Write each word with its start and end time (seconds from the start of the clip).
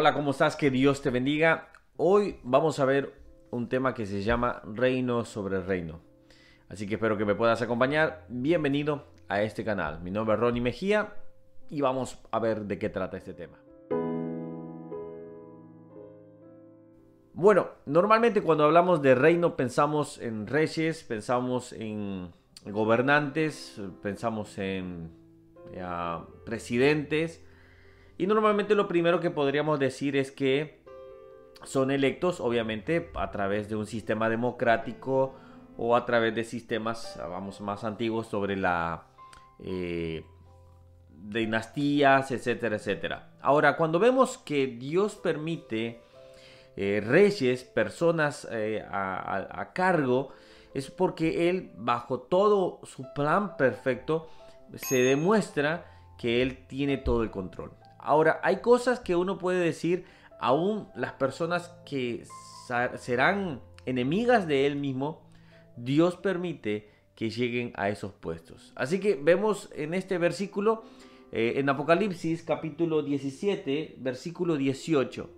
Hola, 0.00 0.14
¿cómo 0.14 0.30
estás? 0.30 0.54
Que 0.54 0.70
Dios 0.70 1.02
te 1.02 1.10
bendiga. 1.10 1.70
Hoy 1.96 2.38
vamos 2.44 2.78
a 2.78 2.84
ver 2.84 3.20
un 3.50 3.68
tema 3.68 3.94
que 3.94 4.06
se 4.06 4.22
llama 4.22 4.62
Reino 4.64 5.24
sobre 5.24 5.60
Reino. 5.60 5.98
Así 6.68 6.86
que 6.86 6.94
espero 6.94 7.18
que 7.18 7.24
me 7.24 7.34
puedas 7.34 7.62
acompañar. 7.62 8.24
Bienvenido 8.28 9.06
a 9.26 9.42
este 9.42 9.64
canal. 9.64 10.00
Mi 10.00 10.12
nombre 10.12 10.36
es 10.36 10.40
Ronnie 10.40 10.62
Mejía 10.62 11.14
y 11.68 11.80
vamos 11.80 12.16
a 12.30 12.38
ver 12.38 12.66
de 12.66 12.78
qué 12.78 12.90
trata 12.90 13.16
este 13.16 13.34
tema. 13.34 13.58
Bueno, 17.32 17.66
normalmente 17.84 18.40
cuando 18.40 18.66
hablamos 18.66 19.02
de 19.02 19.16
reino 19.16 19.56
pensamos 19.56 20.20
en 20.20 20.46
reyes, 20.46 21.02
pensamos 21.02 21.72
en 21.72 22.30
gobernantes, 22.66 23.80
pensamos 24.00 24.58
en 24.58 25.10
presidentes 26.44 27.42
y 28.18 28.26
normalmente 28.26 28.74
lo 28.74 28.88
primero 28.88 29.20
que 29.20 29.30
podríamos 29.30 29.78
decir 29.78 30.16
es 30.16 30.30
que 30.30 30.82
son 31.64 31.90
electos 31.90 32.40
obviamente 32.40 33.10
a 33.14 33.30
través 33.30 33.68
de 33.68 33.76
un 33.76 33.86
sistema 33.86 34.28
democrático 34.28 35.34
o 35.76 35.94
a 35.94 36.04
través 36.04 36.34
de 36.34 36.44
sistemas, 36.44 37.18
vamos, 37.18 37.60
más 37.60 37.84
antiguos 37.84 38.26
sobre 38.26 38.56
la 38.56 39.06
eh, 39.60 40.24
dinastías, 41.10 42.30
etcétera, 42.30 42.76
etcétera. 42.76 43.30
Ahora, 43.40 43.76
cuando 43.76 43.98
vemos 43.98 44.38
que 44.38 44.66
Dios 44.66 45.14
permite 45.14 46.00
eh, 46.76 47.02
reyes, 47.04 47.64
personas 47.64 48.46
eh, 48.50 48.84
a, 48.90 49.70
cargo, 49.74 50.30
es 50.74 50.90
porque 50.90 51.48
Él, 51.50 51.72
bajo 51.76 52.20
todo 52.20 52.80
su 52.84 53.04
plan 53.14 53.56
perfecto, 53.56 54.28
se 54.74 54.98
demuestra 54.98 55.86
que 56.18 56.42
Él 56.42 56.66
tiene 56.66 56.98
todo 56.98 57.22
el 57.22 57.30
control. 57.30 57.72
Ahora, 57.98 58.40
hay 58.42 58.60
cosas 58.60 59.00
que 59.00 59.16
uno 59.16 59.38
puede 59.38 59.60
decir, 59.60 60.04
aún 60.40 60.88
las 60.94 61.12
personas 61.12 61.74
que 61.84 62.24
serán 62.96 63.60
enemigas 63.86 64.46
de 64.46 64.66
Él 64.66 64.76
mismo, 64.76 65.22
Dios 65.76 66.16
permite 66.16 66.90
que 67.14 67.30
lleguen 67.30 67.72
a 67.74 67.88
esos 67.88 68.12
puestos. 68.12 68.72
Así 68.76 69.00
que 69.00 69.14
vemos 69.16 69.70
en 69.74 69.94
este 69.94 70.18
versículo, 70.18 70.84
eh, 71.32 71.54
en 71.56 71.68
Apocalipsis 71.68 72.42
capítulo 72.42 73.02
17, 73.02 73.96
versículo 73.98 74.56
18. 74.56 75.30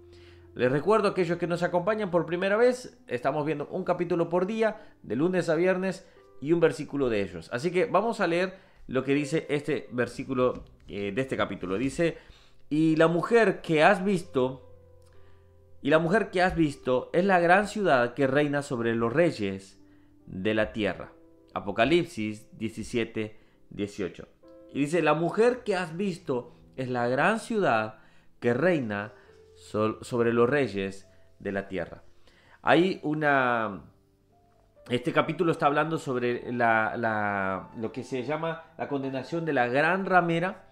Les 0.54 0.70
recuerdo 0.70 1.08
a 1.08 1.10
aquellos 1.12 1.38
que 1.38 1.46
nos 1.46 1.62
acompañan 1.62 2.10
por 2.10 2.26
primera 2.26 2.56
vez, 2.56 2.98
estamos 3.06 3.46
viendo 3.46 3.66
un 3.68 3.84
capítulo 3.84 4.28
por 4.28 4.46
día, 4.46 4.82
de 5.02 5.16
lunes 5.16 5.48
a 5.48 5.54
viernes, 5.54 6.06
y 6.40 6.52
un 6.52 6.60
versículo 6.60 7.08
de 7.08 7.22
ellos. 7.22 7.48
Así 7.52 7.70
que 7.70 7.84
vamos 7.84 8.20
a 8.20 8.26
leer 8.26 8.58
lo 8.86 9.04
que 9.04 9.14
dice 9.14 9.46
este 9.48 9.88
versículo 9.92 10.64
eh, 10.88 11.12
de 11.14 11.20
este 11.22 11.36
capítulo. 11.36 11.78
Dice, 11.78 12.18
y 12.70 12.96
la 12.96 13.08
mujer 13.08 13.60
que 13.60 13.82
has 13.82 14.02
visto, 14.04 14.74
y 15.82 15.90
la 15.90 15.98
mujer 15.98 16.30
que 16.30 16.40
has 16.40 16.54
visto 16.54 17.10
es 17.12 17.24
la 17.24 17.40
gran 17.40 17.66
ciudad 17.66 18.14
que 18.14 18.26
reina 18.26 18.62
sobre 18.62 18.94
los 18.94 19.12
reyes 19.12 19.78
de 20.26 20.54
la 20.54 20.72
tierra. 20.72 21.12
Apocalipsis 21.52 22.48
17, 22.58 23.36
18. 23.70 24.28
Y 24.72 24.80
dice, 24.80 25.02
la 25.02 25.14
mujer 25.14 25.64
que 25.64 25.74
has 25.74 25.96
visto 25.96 26.52
es 26.76 26.88
la 26.88 27.08
gran 27.08 27.40
ciudad 27.40 27.98
que 28.38 28.54
reina 28.54 29.12
sobre 29.54 30.32
los 30.32 30.48
reyes 30.48 31.08
de 31.40 31.52
la 31.52 31.68
tierra. 31.68 32.02
Hay 32.62 33.00
una... 33.02 33.82
Este 34.88 35.12
capítulo 35.12 35.52
está 35.52 35.66
hablando 35.66 35.98
sobre 35.98 36.52
la, 36.52 37.68
lo 37.76 37.92
que 37.92 38.02
se 38.02 38.22
llama 38.24 38.64
la 38.78 38.88
condenación 38.88 39.44
de 39.44 39.52
la 39.52 39.66
gran 39.68 40.06
ramera. 40.06 40.69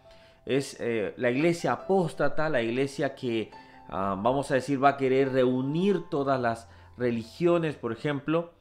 Es 0.48 0.78
eh, 0.80 1.12
la 1.18 1.30
iglesia 1.30 1.72
apóstata, 1.72 2.48
la 2.48 2.62
iglesia 2.62 3.14
que, 3.14 3.50
ah, 3.90 4.18
vamos 4.18 4.50
a 4.50 4.54
decir, 4.54 4.82
va 4.82 4.88
a 4.88 4.96
querer 4.96 5.30
reunir 5.30 6.08
todas 6.08 6.40
las 6.40 6.68
religiones, 6.96 7.76
por 7.76 7.92
ejemplo. 7.92 8.52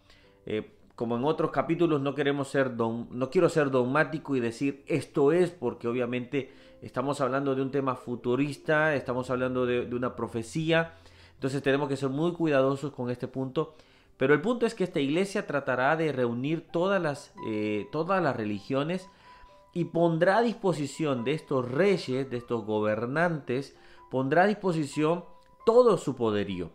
Eh, 0.46 0.70
como 0.96 1.16
en 1.16 1.24
otros 1.24 1.52
capítulos, 1.52 2.02
no 2.02 2.14
queremos 2.14 2.50
ser 2.50 2.72
no 2.76 3.30
quiero 3.32 3.48
ser 3.48 3.72
dogmático 3.72 4.36
y 4.36 4.42
decir 4.42 4.84
esto 4.88 5.32
es, 5.32 5.52
porque 5.52 5.88
obviamente 5.88 6.52
estamos 6.82 7.22
hablando 7.22 7.56
de 7.56 7.62
un 7.62 7.72
tema 7.72 7.96
futurista, 7.96 8.94
estamos 8.94 9.30
hablando 9.30 9.66
de, 9.66 9.88
una 9.96 10.14
profecía, 10.14 10.96
entonces 11.36 11.64
tenemos 11.64 11.88
que 11.88 11.96
ser 11.96 12.10
muy 12.10 12.34
cuidadosos 12.34 12.92
con 12.92 13.10
este 13.10 13.30
punto. 13.30 13.76
Pero 14.18 14.34
el 14.34 14.42
punto 14.42 14.66
es 14.66 14.74
que 14.74 14.84
esta 14.84 15.00
iglesia 15.00 15.48
tratará 15.48 15.96
de 15.96 16.12
reunir 16.12 16.68
todas 16.70 17.02
las, 17.02 17.32
eh, 17.48 17.88
todas 17.94 18.22
las 18.22 18.36
religiones 18.36 19.08
y 19.78 19.86
pondrá 19.86 20.38
a 20.38 20.42
disposición 20.42 21.24
de 21.24 21.34
estos 21.34 21.70
reyes, 21.70 22.30
de 22.30 22.38
estos 22.38 22.66
gobernantes, 22.66 23.76
pondrá 24.10 24.44
a 24.44 24.48
disposición 24.48 25.26
todo 25.66 25.98
su 25.98 26.16
poderío 26.16 26.72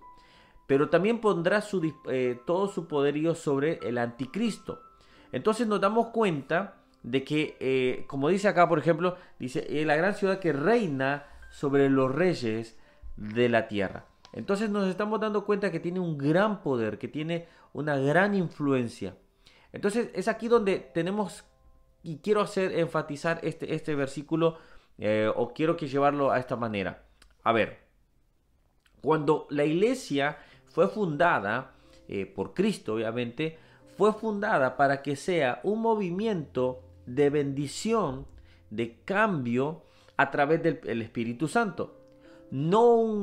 pero 0.73 0.89
también 0.89 1.21
pondrá 1.21 1.61
su, 1.61 1.93
eh, 2.09 2.41
todo 2.47 2.67
su 2.67 2.87
poderío 2.89 3.35
sobre 3.35 3.79
el 3.83 3.99
anticristo. 3.99 4.81
Entonces 5.31 5.67
nos 5.67 5.83
damos 5.83 6.09
cuenta 6.09 6.77
de 7.03 7.25
que, 7.25 7.59
eh, 7.61 8.05
como 8.07 8.31
dice 8.31 8.49
acá, 8.49 8.69
por 8.69 8.79
ejemplo, 8.79 9.17
dice, 9.39 9.67
eh, 9.69 9.85
la 9.85 9.97
gran 9.97 10.15
ciudad 10.15 10.39
que 10.39 10.55
reina 10.55 11.27
sobre 11.51 11.91
los 11.91 12.11
reyes 12.11 12.79
de 13.17 13.51
la 13.51 13.69
tierra. 13.69 14.07
Entonces 14.33 14.71
nos 14.71 14.89
estamos 14.89 15.21
dando 15.21 15.45
cuenta 15.45 15.71
que 15.71 15.79
tiene 15.79 16.01
un 16.01 16.17
gran 16.17 16.63
poder, 16.63 16.99
que 16.99 17.09
tiene 17.09 17.49
una 17.75 17.99
gran 17.99 18.35
influencia. 18.35 19.15
Entonces 19.73 20.11
es 20.15 20.27
aquí 20.27 20.49
donde 20.49 20.79
tenemos, 20.79 21.45
y 22.03 22.19
quiero 22.19 22.41
hacer 22.41 22.79
enfatizar 22.79 23.41
este, 23.43 23.75
este 23.75 23.95
versículo, 23.95 24.59
o 25.37 25.53
quiero 25.53 25.77
que 25.77 25.89
llevarlo 25.89 26.31
a 26.31 26.39
esta 26.39 26.57
manera. 26.57 27.05
A 27.43 27.53
ver, 27.53 27.79
cuando 29.03 29.47
la 29.51 29.65
iglesia 29.65 30.39
fue 30.67 30.89
fundada 30.89 31.75
eh, 32.09 32.25
por 32.27 32.55
Cristo, 32.55 32.95
obviamente, 32.95 33.59
fue 33.97 34.13
fundada 34.13 34.77
para 34.77 35.03
que 35.03 35.17
sea 35.17 35.61
un 35.65 35.81
movimiento 35.81 36.83
de 37.07 37.31
bendición, 37.31 38.27
de 38.71 39.01
cambio 39.05 39.83
a 40.17 40.31
través 40.31 40.63
del 40.63 41.03
Espíritu 41.03 41.49
Santo. 41.49 41.99
No, 42.51 42.95
un 42.95 43.23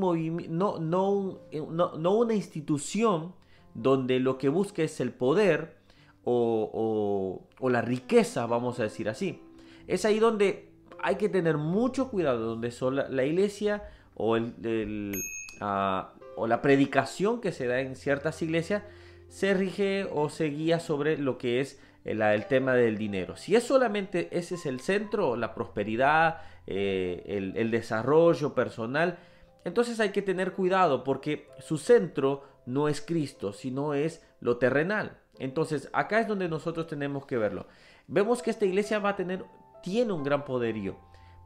no, 0.50 0.80
no, 0.80 1.40
no, 1.52 1.98
no, 1.98 2.16
una 2.16 2.34
institución 2.34 3.34
donde 3.74 4.20
lo 4.20 4.38
que 4.38 4.50
busca 4.50 4.84
es 4.84 5.00
el 5.00 5.12
poder 5.12 5.78
o, 6.24 7.48
la 7.62 7.82
riqueza, 7.82 8.46
vamos 8.46 8.80
a 8.80 8.84
decir 8.84 9.10
así. 9.10 9.42
Es 9.88 10.06
ahí 10.06 10.20
donde 10.20 10.70
hay 11.02 11.16
que 11.16 11.30
tener 11.30 11.58
mucho 11.58 12.10
cuidado, 12.10 12.56
donde 12.56 12.74
la, 13.10 13.26
iglesia 13.26 13.84
o 14.16 14.36
el, 14.36 14.54
el, 14.64 15.16
ah, 15.62 16.14
o 16.36 16.48
la 16.48 16.62
predicación 16.62 17.42
que 17.42 17.52
se 17.52 17.68
da 17.68 17.80
en 17.80 17.96
ciertas 17.96 18.42
iglesias 18.42 18.84
se 19.28 19.54
rige 19.54 20.08
o 20.12 20.30
se 20.30 20.46
guía 20.46 20.80
sobre 20.80 21.18
lo 21.18 21.38
que 21.38 21.62
es 21.62 21.80
el, 22.04 22.46
tema 22.48 22.74
del 22.74 22.98
dinero. 22.98 23.36
Si 23.36 23.56
es 23.56 23.64
solamente 23.64 24.30
ese 24.32 24.56
es 24.56 24.66
el 24.66 24.80
centro, 24.80 25.36
la 25.36 25.54
prosperidad, 25.54 26.42
eh, 26.66 27.54
el, 27.56 27.72
desarrollo 27.72 28.56
personal, 28.56 29.20
entonces 29.66 30.00
hay 30.00 30.10
que 30.10 30.22
tener 30.22 30.54
cuidado 30.54 31.04
porque 31.04 31.48
su 31.60 31.78
centro 31.78 32.44
no 32.66 32.88
es 32.88 33.02
Cristo, 33.02 33.54
sino 33.54 33.94
es 33.94 34.26
lo 34.40 34.58
terrenal. 34.58 35.20
Entonces 35.40 35.90
acá 35.94 36.20
es 36.20 36.28
donde 36.28 36.48
nosotros 36.48 36.86
tenemos 36.86 37.26
que 37.26 37.38
verlo. 37.38 37.66
Vemos 38.08 38.44
que 38.44 38.52
esta 38.52 38.66
iglesia 38.66 39.00
va 39.00 39.10
a 39.10 39.16
tener, 39.16 39.44
tiene 39.82 40.14
un 40.14 40.24
gran 40.24 40.46
poderío. 40.46 40.98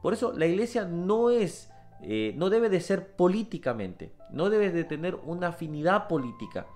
Por 0.02 0.12
eso 0.12 0.34
la 0.34 0.46
iglesia 0.46 0.84
no 0.84 1.30
es 1.30 1.70
eh, 2.06 2.34
no 2.36 2.50
debe 2.50 2.68
de 2.68 2.82
ser 2.82 3.16
políticamente, 3.16 4.12
no 4.30 4.50
debe 4.50 4.72
de 4.72 4.84
tener 4.84 5.16
una 5.16 5.50
afinidad 5.50 6.10
política. 6.10 6.68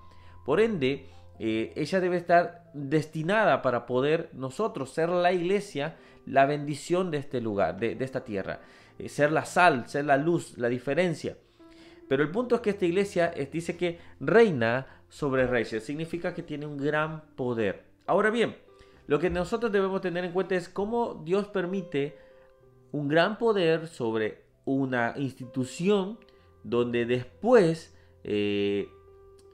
Por 0.46 0.58
ende, 0.58 1.06
eh, 1.38 1.74
ella 1.76 2.00
debe 2.00 2.16
estar 2.16 2.70
destinada 2.72 3.60
para 3.60 3.84
poder 3.84 4.30
nosotros 4.32 4.90
ser 4.90 5.10
la 5.10 5.32
iglesia, 5.32 5.96
la 6.24 6.46
bendición 6.46 7.10
de 7.10 7.18
este 7.18 7.42
lugar, 7.42 7.78
de, 7.78 7.96
esta 8.00 8.24
tierra, 8.24 8.60
eh, 8.98 9.10
ser 9.10 9.30
la 9.30 9.44
sal, 9.44 9.86
ser 9.86 10.06
la 10.06 10.16
luz, 10.16 10.56
la 10.56 10.68
diferencia. 10.68 11.36
Pero 12.08 12.22
el 12.22 12.30
punto 12.30 12.54
es 12.54 12.60
que 12.62 12.70
esta 12.70 12.86
iglesia 12.86 13.32
dice 13.52 13.76
que 13.76 13.98
reina 14.18 14.86
sobre 15.08 15.46
reyes, 15.46 15.84
significa 15.84 16.34
que 16.34 16.42
tiene 16.42 16.66
un 16.66 16.76
gran 16.76 17.34
poder. 17.34 17.84
Ahora 18.06 18.30
bien, 18.30 18.56
lo 19.06 19.18
que 19.18 19.30
nosotros 19.30 19.72
debemos 19.72 20.00
tener 20.00 20.24
en 20.24 20.32
cuenta 20.32 20.54
es 20.54 20.68
cómo 20.68 21.22
Dios 21.24 21.48
permite 21.48 22.16
un 22.92 23.08
gran 23.08 23.38
poder 23.38 23.86
sobre 23.88 24.44
una 24.64 25.14
institución 25.16 26.18
donde 26.62 27.06
después, 27.06 27.96
eh, 28.24 28.88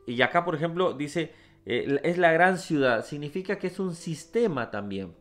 y 0.07 0.23
acá 0.23 0.45
por 0.45 0.55
ejemplo 0.55 0.93
dice, 0.93 1.33
eh, 1.67 2.01
es 2.03 2.19
la 2.19 2.33
gran 2.33 2.59
ciudad, 2.59 3.05
significa 3.05 3.59
que 3.59 3.69
es 3.69 3.79
un 3.79 3.95
sistema 3.95 4.71
también. 4.71 5.15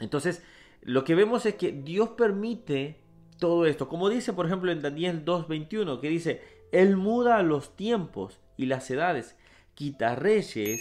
Entonces, 0.00 0.42
lo 0.82 1.04
que 1.04 1.14
vemos 1.14 1.44
es 1.44 1.54
que 1.56 1.72
Dios 1.72 2.10
permite 2.10 3.00
todo 3.40 3.66
esto, 3.66 3.88
como 3.88 4.08
dice 4.08 4.32
por 4.32 4.46
ejemplo 4.46 4.70
en 4.70 4.82
Daniel 4.82 5.24
2.21, 5.24 6.00
que 6.00 6.08
dice, 6.08 6.42
Él 6.70 6.96
muda 6.96 7.42
los 7.42 7.74
tiempos 7.74 8.38
y 8.56 8.66
las 8.66 8.88
edades, 8.90 9.36
quita 9.74 10.14
reyes 10.14 10.80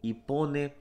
y 0.00 0.14
pone 0.14 0.74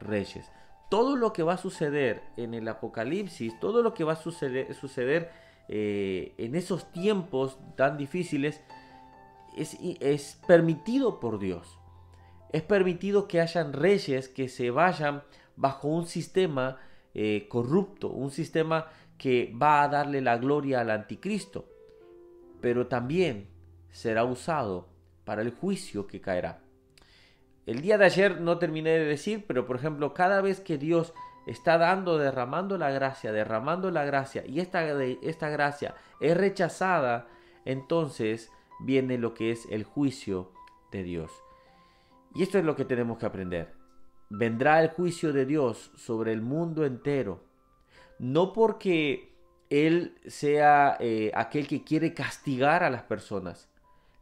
reyes. 0.00 0.50
Todo 0.90 1.16
lo 1.16 1.32
que 1.32 1.42
va 1.42 1.54
a 1.54 1.58
suceder 1.58 2.22
en 2.36 2.52
el 2.52 2.68
Apocalipsis, 2.68 3.58
todo 3.60 3.82
lo 3.82 3.94
que 3.94 4.04
va 4.04 4.12
a 4.12 4.16
suceder, 4.16 5.30
eh, 5.68 6.34
en 6.36 6.54
esos 6.54 6.90
tiempos 6.92 7.56
tan 7.76 7.96
difíciles, 7.96 8.60
es, 9.56 9.78
es 10.00 10.38
permitido 10.46 11.20
por 11.20 11.38
Dios. 11.38 11.78
Es 12.52 12.62
permitido 12.62 13.28
que 13.28 13.40
hayan 13.40 13.72
reyes 13.72 14.28
que 14.28 14.48
se 14.48 14.70
vayan 14.70 15.22
bajo 15.56 15.88
un 15.88 16.06
sistema 16.06 16.78
eh, 17.14 17.46
corrupto, 17.48 18.08
un 18.08 18.30
sistema 18.30 18.86
que 19.22 19.54
va 19.54 19.84
a 19.84 19.88
darle 19.88 20.20
la 20.20 20.36
gloria 20.36 20.80
al 20.80 20.90
anticristo, 20.90 21.68
pero 22.60 22.88
también 22.88 23.46
será 23.92 24.24
usado 24.24 24.88
para 25.24 25.42
el 25.42 25.52
juicio 25.52 26.08
que 26.08 26.20
caerá. 26.20 26.58
El 27.64 27.82
día 27.82 27.98
de 27.98 28.06
ayer 28.06 28.40
no 28.40 28.58
terminé 28.58 28.90
de 28.90 29.04
decir, 29.04 29.44
pero 29.46 29.64
por 29.64 29.76
ejemplo, 29.76 30.12
cada 30.12 30.40
vez 30.40 30.58
que 30.58 30.76
Dios 30.76 31.14
está 31.46 31.78
dando, 31.78 32.18
derramando 32.18 32.76
la 32.78 32.90
gracia, 32.90 33.30
derramando 33.30 33.92
la 33.92 34.04
gracia, 34.04 34.44
y 34.44 34.58
esta, 34.58 34.84
esta 35.00 35.50
gracia 35.50 35.94
es 36.18 36.36
rechazada, 36.36 37.28
entonces 37.64 38.50
viene 38.80 39.18
lo 39.18 39.34
que 39.34 39.52
es 39.52 39.68
el 39.70 39.84
juicio 39.84 40.50
de 40.90 41.04
Dios. 41.04 41.30
Y 42.34 42.42
esto 42.42 42.58
es 42.58 42.64
lo 42.64 42.74
que 42.74 42.84
tenemos 42.84 43.18
que 43.18 43.26
aprender. 43.26 43.72
Vendrá 44.30 44.82
el 44.82 44.90
juicio 44.90 45.32
de 45.32 45.46
Dios 45.46 45.92
sobre 45.94 46.32
el 46.32 46.42
mundo 46.42 46.84
entero. 46.84 47.51
No 48.22 48.52
porque 48.52 49.34
Él 49.68 50.16
sea 50.28 50.96
eh, 51.00 51.32
aquel 51.34 51.66
que 51.66 51.82
quiere 51.82 52.14
castigar 52.14 52.84
a 52.84 52.90
las 52.90 53.02
personas. 53.02 53.68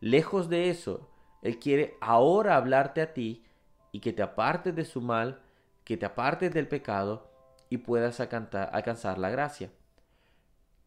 Lejos 0.00 0.48
de 0.48 0.70
eso, 0.70 1.10
Él 1.42 1.58
quiere 1.58 1.98
ahora 2.00 2.56
hablarte 2.56 3.02
a 3.02 3.12
ti 3.12 3.44
y 3.92 4.00
que 4.00 4.14
te 4.14 4.22
apartes 4.22 4.74
de 4.74 4.86
su 4.86 5.02
mal, 5.02 5.42
que 5.84 5.98
te 5.98 6.06
apartes 6.06 6.54
del 6.54 6.66
pecado 6.66 7.30
y 7.68 7.76
puedas 7.76 8.20
alcanzar 8.20 9.18
la 9.18 9.28
gracia. 9.28 9.70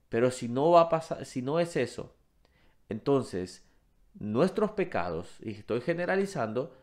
Pero 0.10 0.32
si 0.32 0.50
no 0.50 0.72
va 0.72 0.82
a 0.82 0.90
pasar, 0.90 1.24
si 1.28 1.44
no 1.44 1.60
es 1.60 1.76
eso, 1.76 2.16
entonces 2.90 3.64
nuestros 4.16 4.72
pecados, 4.72 5.38
y 5.44 5.52
estoy 5.52 5.82
generalizando, 5.82 6.76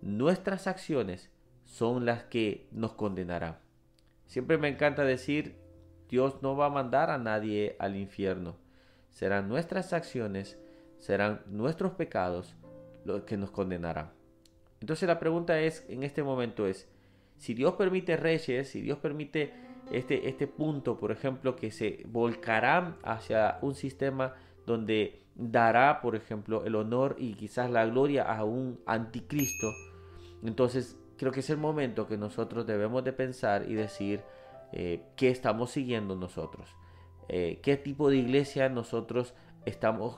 nuestras 0.00 0.66
acciones 0.66 1.30
son 1.66 2.06
las 2.06 2.22
que 2.24 2.68
nos 2.72 2.94
condenarán. 2.94 3.58
Siempre 4.24 4.56
me 4.56 4.68
encanta 4.68 5.04
decir, 5.04 5.62
Dios 6.14 6.42
no 6.42 6.54
va 6.54 6.66
a 6.66 6.70
mandar 6.70 7.10
a 7.10 7.18
nadie 7.18 7.74
al 7.80 7.96
infierno. 7.96 8.54
Serán 9.10 9.48
nuestras 9.48 9.92
acciones, 9.92 10.56
serán 11.00 11.40
nuestros 11.46 11.94
pecados 11.94 12.54
los 13.04 13.24
que 13.24 13.36
nos 13.36 13.50
condenarán. 13.50 14.12
Entonces 14.80 15.08
la 15.08 15.18
pregunta 15.18 15.58
es, 15.58 15.84
en 15.88 16.04
este 16.04 16.22
momento 16.22 16.68
es, 16.68 16.88
si 17.36 17.52
Dios 17.52 17.74
permite 17.74 18.16
reyes, 18.16 18.68
si 18.68 18.80
Dios 18.80 18.98
permite 18.98 19.54
este, 19.90 20.28
este 20.28 20.46
punto, 20.46 20.96
por 20.96 21.10
ejemplo, 21.10 21.56
que 21.56 21.72
se 21.72 22.04
volcarán 22.06 22.96
hacia 23.02 23.58
un 23.60 23.74
sistema 23.74 24.36
donde 24.66 25.20
dará, 25.34 26.00
por 26.00 26.14
ejemplo, 26.14 26.64
el 26.64 26.76
honor 26.76 27.16
y 27.18 27.34
quizás 27.34 27.68
la 27.72 27.86
gloria 27.86 28.22
a 28.22 28.44
un 28.44 28.78
anticristo, 28.86 29.72
entonces 30.44 30.96
creo 31.18 31.32
que 31.32 31.40
es 31.40 31.50
el 31.50 31.58
momento 31.58 32.06
que 32.06 32.16
nosotros 32.16 32.68
debemos 32.68 33.02
de 33.02 33.12
pensar 33.12 33.68
y 33.68 33.74
decir 33.74 34.22
eh, 34.76 35.02
qué 35.14 35.28
estamos 35.28 35.70
siguiendo 35.70 36.16
nosotros, 36.16 36.68
eh, 37.28 37.60
qué 37.62 37.76
tipo 37.76 38.10
de 38.10 38.16
iglesia 38.16 38.68
nosotros 38.68 39.34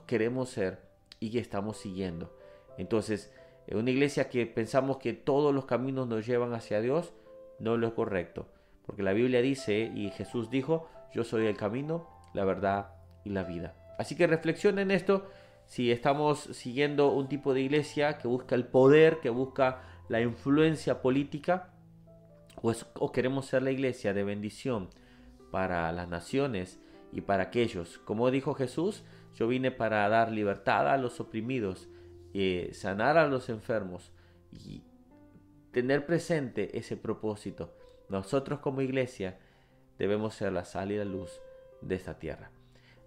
queremos 0.07 0.49
ser 0.49 0.81
y 1.21 1.31
que 1.31 1.41
estamos 1.41 1.77
siguiendo. 1.77 2.35
Entonces, 2.79 3.31
una 3.71 3.91
iglesia 3.91 4.31
que 4.31 4.47
pensamos 4.47 4.97
que 4.97 5.13
todos 5.13 5.55
los 5.55 5.67
caminos 5.67 6.09
nos 6.09 6.27
llevan 6.27 6.55
hacia 6.55 6.81
Dios, 6.81 7.13
no 7.59 7.75
es 7.75 7.81
lo 7.81 7.95
correcto. 7.95 8.49
Porque 8.87 9.03
la 9.03 9.13
Biblia 9.13 9.43
dice, 9.43 9.93
y 9.95 10.09
Jesús 10.11 10.49
dijo, 10.49 10.89
yo 11.13 11.23
soy 11.23 11.47
el 11.47 11.57
camino, 11.59 12.09
la 12.33 12.47
verdad 12.47 12.95
y 13.25 13.31
la 13.31 13.43
vida. 13.43 13.75
Así 13.99 14.17
que 14.17 14.27
reflexionen 14.27 14.91
en 14.91 14.97
esto, 14.97 15.29
si 15.67 15.91
estamos 15.93 16.49
siguiendo 16.53 17.13
un 17.13 17.29
tipo 17.29 17.53
de 17.53 17.61
iglesia 17.61 18.17
que 18.17 18.27
busca 18.27 18.55
el 18.55 18.65
poder, 18.65 19.21
que 19.21 19.29
busca 19.29 19.83
la 20.09 20.23
influencia 20.23 21.03
política, 21.03 21.75
o, 22.63 23.13
queremos 23.13 23.47
ser 23.47 23.63
la 23.63 23.71
iglesia 23.71 24.15
de 24.15 24.25
bendición 24.25 24.89
para 25.51 25.91
las 25.93 26.09
naciones 26.09 26.81
y 27.13 27.21
para 27.21 27.45
aquellos. 27.45 27.99
Como 27.99 28.31
dijo 28.31 28.55
Jesús, 28.55 29.05
yo 29.35 29.49
vine 29.49 29.71
para 29.71 30.09
dar 30.09 30.33
libertad 30.33 30.89
a 30.89 30.97
los 30.97 31.21
oprimidos 31.21 31.89
eh, 32.39 32.75
sanar 32.75 33.17
a 33.17 33.27
los 33.29 33.49
enfermos 33.49 34.13
y 34.53 34.83
tener 35.73 36.05
presente 36.05 36.77
ese 36.77 36.95
propósito. 36.99 37.73
Nosotros 38.11 38.61
como 38.61 38.83
iglesia 38.83 39.39
debemos 39.99 40.35
ser 40.35 40.53
la 40.53 40.67
sal 40.67 40.93
y 40.93 40.99
la 40.99 41.07
luz 41.07 41.41
de 41.81 41.95
esta 41.95 42.19
tierra. 42.19 42.51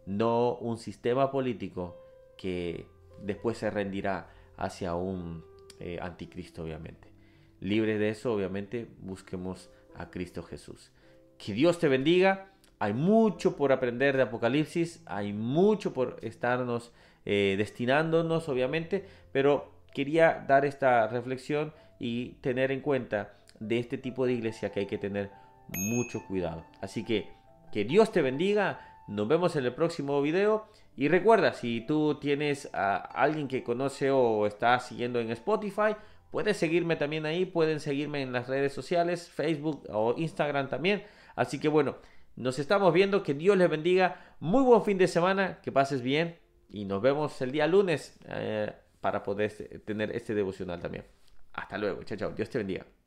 No 0.07 0.55
un 0.55 0.79
sistema 0.79 1.29
político 1.29 1.95
que 2.39 2.87
después 3.21 3.59
se 3.59 3.69
rendirá 3.69 4.31
hacia 4.57 4.95
un 4.95 5.45
eh, 5.79 5.99
anticristo, 6.01 6.63
obviamente. 6.63 7.13
Libre 7.61 7.97
de 7.97 8.09
eso, 8.09 8.33
obviamente, 8.33 8.88
busquemos 9.00 9.69
a 9.95 10.09
Cristo 10.09 10.44
Jesús. 10.44 10.91
Que 11.38 11.53
Dios 11.53 11.79
te 11.79 11.88
bendiga. 11.88 12.51
Hay 12.79 12.94
mucho 12.94 13.57
por 13.57 13.71
aprender 13.71 14.15
de 14.15 14.23
Apocalipsis, 14.23 15.01
hay 15.06 15.33
mucho 15.33 15.94
por 15.94 16.17
estarnos 16.21 16.94
eh, 17.25 17.56
destinándonos, 17.57 18.47
obviamente, 18.47 19.06
pero 19.33 19.73
quería 19.94 20.45
dar 20.47 20.63
esta 20.65 21.07
reflexión 21.07 21.73
y 22.00 22.35
tener 22.41 22.71
en 22.71 22.79
cuenta 22.79 23.33
de 23.59 23.79
este 23.79 23.97
tipo 23.97 24.25
de 24.25 24.33
iglesia 24.33 24.71
que 24.71 24.81
hay 24.81 24.85
que 24.85 24.97
tener 24.97 25.29
mucho 25.67 26.25
cuidado. 26.25 26.63
Así 26.81 27.03
que 27.03 27.27
que 27.71 27.85
Dios 27.85 28.11
te 28.11 28.21
bendiga. 28.21 28.79
Nos 29.07 29.27
vemos 29.27 29.56
en 29.56 29.65
el 29.65 29.73
próximo 29.73 30.21
video. 30.21 30.67
Y 30.95 31.07
recuerda, 31.07 31.53
si 31.53 31.81
tú 31.81 32.15
tienes 32.19 32.69
a 32.73 32.95
alguien 32.97 33.47
que 33.47 33.63
conoce 33.63 34.11
o 34.11 34.45
está 34.45 34.79
siguiendo 34.79 35.19
en 35.19 35.31
Spotify, 35.31 35.95
puedes 36.31 36.57
seguirme 36.57 36.95
también 36.95 37.25
ahí. 37.25 37.45
Pueden 37.45 37.79
seguirme 37.79 38.21
en 38.21 38.31
las 38.31 38.47
redes 38.47 38.73
sociales, 38.73 39.29
Facebook 39.29 39.85
o 39.89 40.15
Instagram 40.17 40.69
también. 40.69 41.03
Así 41.35 41.59
que 41.59 41.67
bueno, 41.67 41.97
nos 42.35 42.59
estamos 42.59 42.93
viendo. 42.93 43.23
Que 43.23 43.33
Dios 43.33 43.57
les 43.57 43.69
bendiga. 43.69 44.35
Muy 44.39 44.63
buen 44.63 44.83
fin 44.83 44.97
de 44.97 45.07
semana. 45.07 45.59
Que 45.61 45.71
pases 45.71 46.01
bien. 46.01 46.39
Y 46.69 46.85
nos 46.85 47.01
vemos 47.01 47.41
el 47.41 47.51
día 47.51 47.67
lunes 47.67 48.17
eh, 48.27 48.71
para 49.01 49.23
poder 49.23 49.51
tener 49.85 50.15
este 50.15 50.33
devocional 50.33 50.79
también. 50.79 51.05
Hasta 51.53 51.77
luego. 51.77 52.03
Chao, 52.03 52.17
chao. 52.17 52.31
Dios 52.31 52.49
te 52.49 52.59
bendiga. 52.59 52.98